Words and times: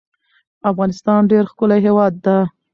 افغانستان 0.71 1.21
ډیر 1.31 1.43
ښکلی 1.51 1.79
هیواد 1.87 2.13
ده 2.25 2.37